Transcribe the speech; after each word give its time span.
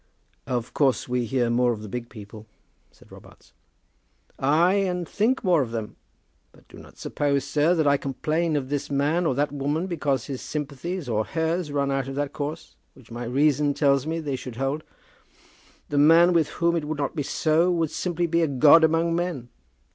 "Of 0.47 0.73
course 0.73 1.07
we 1.07 1.25
hear 1.25 1.51
more 1.51 1.71
of 1.73 1.83
the 1.83 1.87
big 1.87 2.09
people," 2.09 2.47
said 2.89 3.11
Robarts. 3.11 3.53
"Ay; 4.39 4.73
and 4.73 5.07
think 5.07 5.43
more 5.43 5.61
of 5.61 5.69
them. 5.69 5.95
But 6.53 6.67
do 6.67 6.79
not 6.79 6.97
suppose, 6.97 7.45
sir, 7.45 7.75
that 7.75 7.85
I 7.85 7.97
complain 7.97 8.55
of 8.55 8.69
this 8.69 8.89
man 8.89 9.27
or 9.27 9.35
that 9.35 9.51
woman 9.51 9.85
because 9.85 10.25
his 10.25 10.41
sympathies, 10.41 11.07
or 11.07 11.23
hers, 11.23 11.71
run 11.71 11.91
out 11.91 12.07
of 12.07 12.15
that 12.15 12.33
course 12.33 12.75
which 12.95 13.11
my 13.11 13.25
reason 13.25 13.75
tells 13.75 14.07
me 14.07 14.19
they 14.19 14.35
should 14.35 14.55
hold. 14.55 14.83
The 15.89 15.99
man 15.99 16.33
with 16.33 16.47
whom 16.57 16.75
it 16.75 16.85
would 16.85 16.97
not 16.97 17.15
be 17.15 17.21
so 17.21 17.69
would 17.69 17.91
simply 17.91 18.25
be 18.25 18.41
a 18.41 18.47
god 18.47 18.83
among 18.83 19.15
men. 19.15 19.49